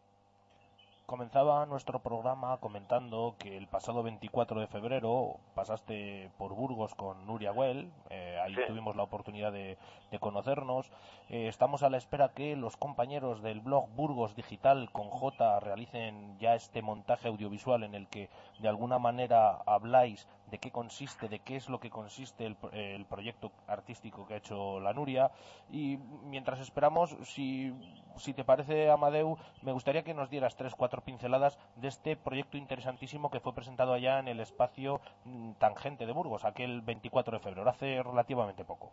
[1.12, 7.53] Comenzaba nuestro programa comentando que el pasado 24 de febrero pasaste por Burgos con Nuria
[7.53, 8.62] Well, eh, ahí Sí.
[8.66, 9.77] tuvimos la oportunidad de,
[10.11, 10.90] de conocernos.
[11.29, 16.38] Eh, estamos a la espera que los compañeros del blog Burgos Digital con J realicen
[16.38, 21.38] ya este montaje audiovisual en el que de alguna manera habláis de qué consiste, de
[21.38, 25.31] qué es lo que consiste el, el proyecto artístico que ha hecho la Nuria.
[25.71, 27.73] Y mientras esperamos, si,
[28.19, 32.59] si te parece, Amadeu, me gustaría que nos dieras tres, cuatro pinceladas de este proyecto
[32.59, 37.43] interesantísimo que fue presentado allá en el espacio mm, Tangente de Burgos, aquel 24 de
[37.43, 38.93] febrero, hace relativamente poco.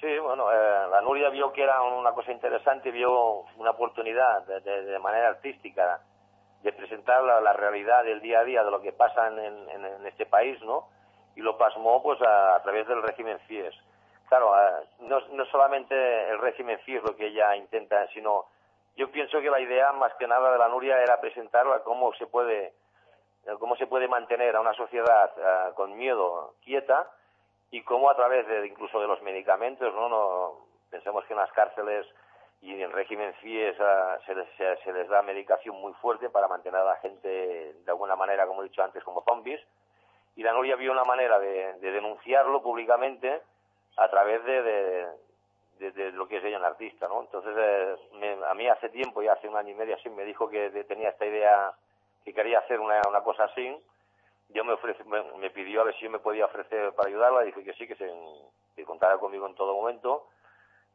[0.00, 4.98] Sí, bueno, eh, la Nuria vio que era una cosa interesante, vio una oportunidad de
[4.98, 6.02] manera artística
[6.66, 9.84] de presentar la, la realidad del día a día de lo que pasa en, en-
[9.84, 10.88] en este país, ¿no?
[11.36, 13.72] Y lo plasmó pues a, a través del régimen FIES.
[14.28, 15.94] Claro, eh, no, no solamente
[16.30, 18.46] el régimen FIES lo que ella intenta, sino
[18.96, 22.26] yo pienso que la idea más que nada de la Nuria era presentar cómo se
[22.26, 22.72] puede
[23.46, 27.08] eh, cómo se puede mantener a una sociedad eh, con miedo quieta
[27.70, 30.08] y cómo a través de incluso de los medicamentos, ¿no?
[30.08, 30.52] no
[30.90, 32.06] pensemos que en las cárceles
[32.74, 34.34] y en régimen FIES ah, se,
[34.92, 38.68] les, da medicación muy fuerte para mantener a la gente de alguna manera, como he
[38.68, 39.60] dicho antes, como zombies.
[40.34, 43.40] Y la Nuria vio una manera de, de denunciarlo públicamente
[43.96, 47.20] a través de, de, lo que es ella un artista, ¿no?
[47.22, 50.24] Entonces, eh, me- a mí hace tiempo, ya hace un año y medio así, me
[50.24, 51.72] dijo que tenía esta idea,
[52.24, 53.76] que quería hacer una, cosa así.
[54.50, 55.04] Yo me, ofrece-
[55.38, 57.94] me pidió a ver si yo me podía ofrecer para ayudarla, dije que sí, que,
[57.96, 58.12] se,
[58.74, 60.26] que contara conmigo en todo momento.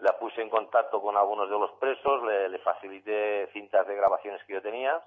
[0.01, 4.43] La puse en contacto con algunos de los presos, le, le facilité cintas de grabaciones
[4.45, 4.99] que yo tenía.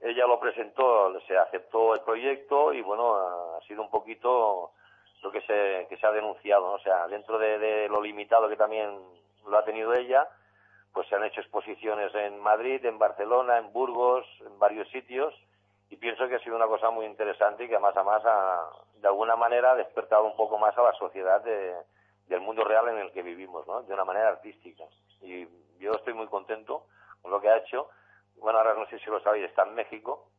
[0.00, 3.16] Ella lo presentó, se aceptó el proyecto y bueno,
[3.56, 4.70] ha sido un poquito
[5.22, 6.72] lo que se, que se ha denunciado, ¿no?
[6.74, 8.98] O sea, dentro de, de lo limitado que también
[9.46, 10.26] lo ha tenido ella,
[10.94, 15.34] pues se han hecho exposiciones en Madrid, en Barcelona, en Burgos, en varios sitios,
[15.90, 18.70] y pienso que ha sido una cosa muy interesante y que más a más ha,
[18.94, 21.74] de alguna manera ha despertado un poco más a la sociedad de-
[22.30, 23.82] del mundo real en el que vivimos, ¿no?
[23.82, 24.84] De una manera artística.
[25.20, 25.46] Y
[25.78, 26.86] yo estoy muy contento
[27.20, 27.90] con lo que ha hecho.
[28.36, 30.30] Bueno, ahora no sé si lo sabéis, está en México,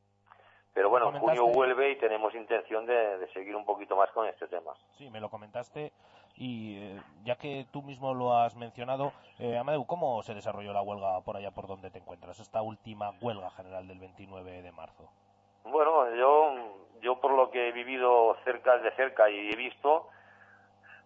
[0.74, 4.26] pero bueno, en junio vuelve y tenemos intención de, de seguir un poquito más con
[4.28, 4.72] este tema.
[4.98, 5.92] Sí, me lo comentaste
[6.38, 10.82] y eh, ya que tú mismo lo has mencionado, eh, Amadeu, ¿cómo se desarrolló la
[10.82, 12.40] huelga por allá por donde te encuentras?
[12.40, 15.10] Esta última huelga general del 29 de marzo.
[15.66, 16.56] Bueno, yo,
[17.02, 20.08] yo por lo que he vivido cerca de cerca y he visto,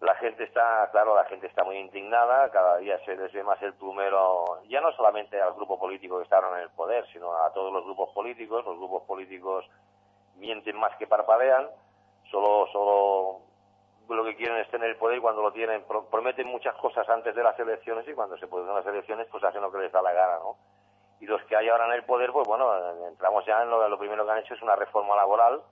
[0.00, 3.60] la gente está, claro, la gente está muy indignada, cada día se les ve más
[3.62, 7.52] el plumero, ya no solamente al grupo político que está en el poder, sino a
[7.52, 9.64] todos los grupos políticos, los grupos políticos
[10.36, 11.68] mienten más que parpadean,
[12.30, 13.40] solo, solo
[14.08, 17.08] lo que quieren es tener el poder y cuando lo tienen pro- prometen muchas cosas
[17.08, 19.90] antes de las elecciones y cuando se producen las elecciones pues hacen lo que les
[19.92, 20.56] da la gana, ¿no?
[21.18, 22.70] y los que hay ahora en el poder, pues bueno,
[23.08, 25.62] entramos ya en lo, lo primero que han hecho es una reforma laboral,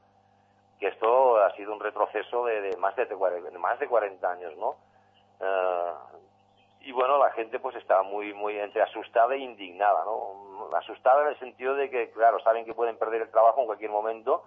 [0.78, 4.56] que esto ha sido un retroceso de, de más de, de más de 40 años,
[4.56, 4.76] ¿no?
[5.40, 5.92] Eh,
[6.80, 10.68] y bueno, la gente pues está muy, muy entre asustada e indignada, ¿no?
[10.76, 13.90] Asustada en el sentido de que, claro, saben que pueden perder el trabajo en cualquier
[13.90, 14.44] momento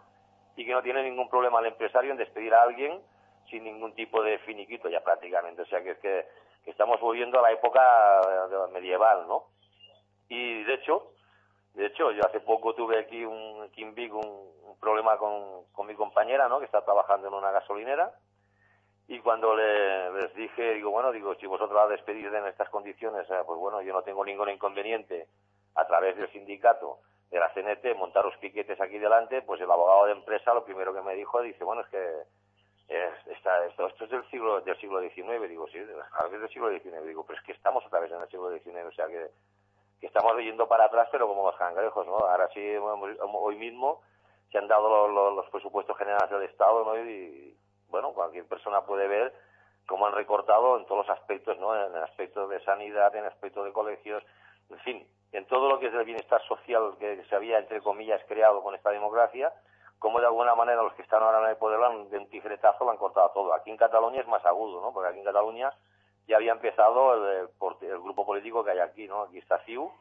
[0.55, 3.01] y que no tiene ningún problema el empresario en despedir a alguien
[3.49, 5.63] sin ningún tipo de finiquito ya prácticamente.
[5.63, 6.27] O sea que es que,
[6.63, 7.81] que estamos volviendo a la época
[8.21, 9.45] eh, medieval, ¿no?
[10.29, 11.11] Y de hecho,
[11.77, 15.93] de hecho, yo hace poco tuve aquí un, aquí en un, problema con, con mi
[15.93, 16.57] compañera, ¿no?
[16.57, 18.13] Que está trabajando en una gasolinera.
[19.07, 23.29] Y cuando le, les dije, digo, bueno, digo, si vosotros la despedís en estas condiciones,
[23.29, 25.27] eh, pues bueno, yo no tengo ningún inconveniente
[25.75, 26.97] a través del sindicato
[27.29, 31.01] de la CNT montaros piquetes aquí delante, pues el abogado de empresa lo primero que
[31.01, 32.23] me dijo, dice, bueno, es que
[33.33, 36.69] está, esto, esto es del siglo del siglo XIX, digo, sí, a veces del siglo
[36.69, 39.27] XIX, digo, pero es que estamos otra vez en el siglo XIX, o sea que,
[39.99, 42.17] que estamos yendo para atrás, pero como los cangrejos, ¿no?
[42.17, 43.01] Ahora sí, bueno,
[43.39, 44.01] hoy mismo
[44.51, 46.97] se han dado los, los- presupuestos generales del Estado, ¿no?
[46.97, 47.57] Y,
[47.89, 49.33] bueno, cualquier persona puede ver
[49.87, 51.75] cómo han recortado en todos los aspectos, ¿no?
[51.75, 54.23] En el aspecto de sanidad, en el aspecto de colegios,
[54.69, 58.21] en fin, en todo lo que es el bienestar social que se había, entre comillas,
[58.27, 59.53] creado con esta democracia,
[59.99, 62.29] como de alguna manera los que están ahora en el poder de un
[62.85, 63.53] lo han cortado todo.
[63.53, 64.93] Aquí en Cataluña es más agudo, ¿no?
[64.93, 65.73] Porque aquí en Cataluña
[66.27, 67.49] ya había empezado el,
[67.81, 69.23] el grupo político que hay aquí, ¿no?
[69.23, 69.91] Aquí está CIU.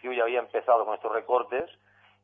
[0.00, 1.70] CIU ya había empezado con estos recortes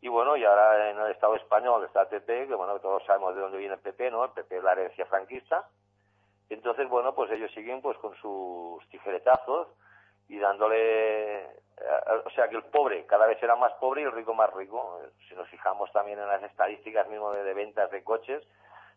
[0.00, 3.34] y bueno, y ahora en el Estado español está el PP, que bueno, todos sabemos
[3.34, 4.24] de dónde viene el PP, ¿no?
[4.24, 5.68] El PP es la herencia franquista.
[6.48, 9.68] Entonces, bueno, pues ellos siguen pues con sus tijeretazos
[10.28, 11.50] y dándole, eh,
[12.24, 15.00] o sea que el pobre cada vez será más pobre y el rico más rico.
[15.28, 18.46] Si nos fijamos también en las estadísticas mismo de, ventas de coches,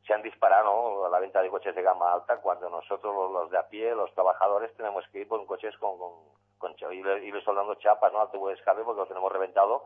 [0.05, 3.67] se han disparado la venta de coches de gama alta cuando nosotros los, de a
[3.67, 6.13] pie, los trabajadores, tenemos que ir con coches con, con,
[6.57, 8.21] con ir, soldando chapas, ¿no?
[8.21, 9.85] Al tubo de escape porque lo tenemos reventado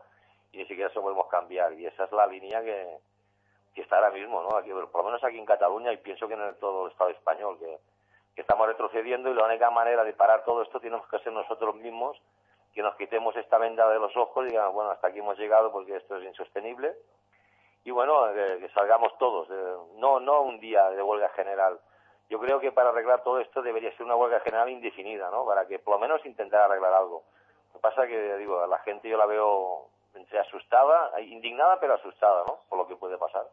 [0.52, 1.72] y ni siquiera se podemos cambiar.
[1.74, 2.98] Y esa es la línea que,
[3.74, 4.56] que está ahora mismo, ¿no?
[4.56, 7.58] Aquí, por lo menos aquí en Cataluña y pienso que en todo el Estado español,
[7.58, 7.78] que,
[8.34, 11.74] que estamos retrocediendo y la única manera de parar todo esto tenemos que ser nosotros
[11.76, 12.20] mismos,
[12.72, 15.70] que nos quitemos esta venda de los ojos y digamos, bueno, hasta aquí hemos llegado
[15.70, 16.94] porque esto es insostenible.
[17.84, 19.48] Y bueno, que, salgamos todos,
[19.96, 21.78] no, no un día de huelga general.
[22.30, 25.44] Yo creo que para arreglar todo esto debería ser una huelga general indefinida, ¿no?
[25.44, 27.24] Para que por lo menos intentar arreglar algo.
[27.68, 32.44] Lo que pasa que, digo, la gente yo la veo entre asustada, indignada pero asustada,
[32.46, 32.60] ¿no?
[32.68, 33.46] Por lo que puede pasar.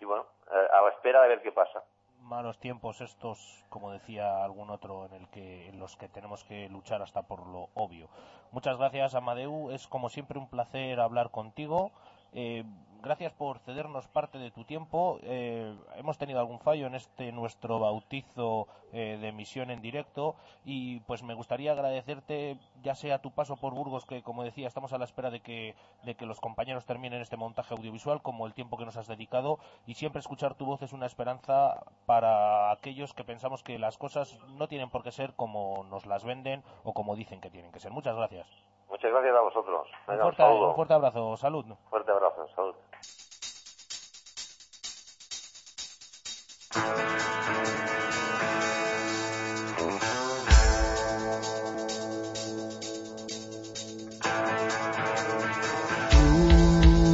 [0.00, 1.82] Y bueno, eh, a la espera de ver qué pasa.
[2.20, 6.68] Malos tiempos estos, como decía algún otro, en el que en los que tenemos que
[6.68, 8.08] luchar hasta por lo obvio.
[8.50, 9.70] Muchas gracias, Amadeu.
[9.70, 11.92] Es como siempre un placer hablar contigo.
[12.32, 12.64] Eh,
[13.02, 15.18] gracias por cedernos parte de tu tiempo.
[15.22, 21.00] Eh, hemos tenido algún fallo en este nuestro bautizo eh, de emisión en directo y
[21.00, 24.98] pues me gustaría agradecerte ya sea tu paso por Burgos, que como decía estamos a
[24.98, 25.74] la espera de que,
[26.04, 29.58] de que los compañeros terminen este montaje audiovisual, como el tiempo que nos has dedicado
[29.86, 34.38] y siempre escuchar tu voz es una esperanza para aquellos que pensamos que las cosas
[34.56, 37.80] no tienen por qué ser como nos las venden o como dicen que tienen que
[37.80, 37.92] ser.
[37.92, 38.75] Muchas gracias.
[38.88, 39.88] Muchas gracias a vosotros.
[40.08, 41.36] un, fuerte, un, fuerte, abrazo.
[41.36, 41.64] Salud.
[41.90, 42.48] Fuerte abrazo.
[42.54, 42.74] Salud.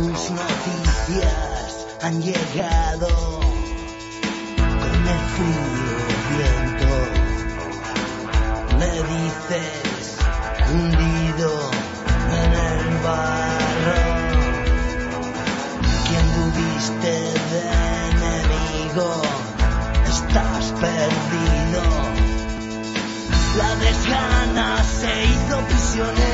[0.06, 3.21] Tus noticias han llegado
[25.92, 26.31] hizo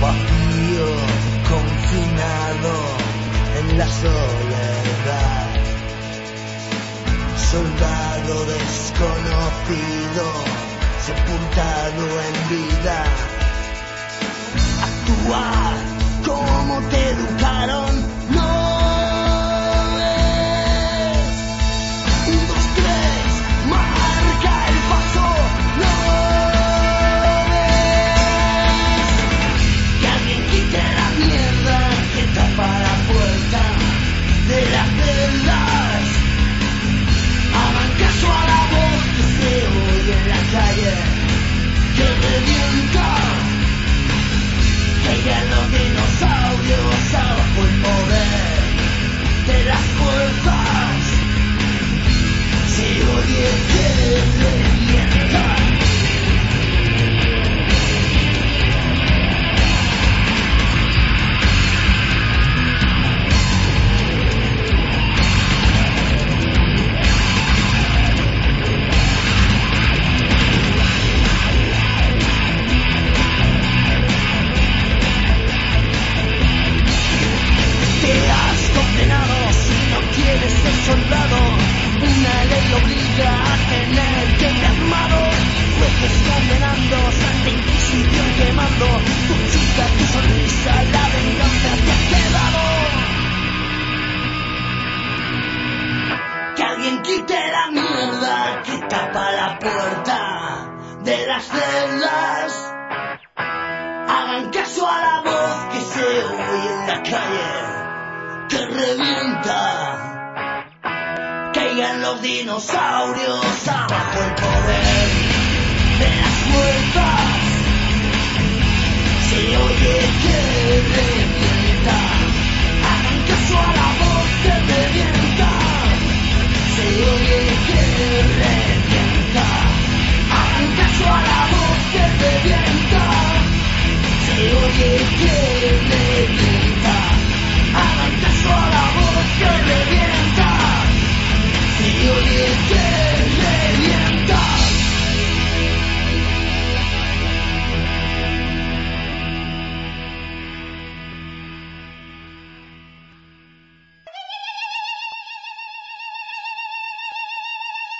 [0.00, 0.88] Vacío,
[1.48, 2.74] confinado
[3.58, 5.48] en la soledad.
[7.50, 10.24] Soldado desconocido,
[11.06, 12.98] sepultado en vida.
[14.82, 15.76] Actuar
[16.24, 17.45] como te educaron,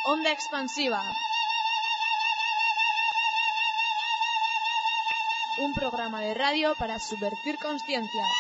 [0.09, 1.03] Onda expansiva.
[5.59, 8.31] Un programa de radio para subvertir conciencias.